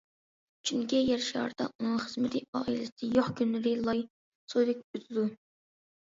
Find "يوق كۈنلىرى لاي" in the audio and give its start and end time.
3.17-4.01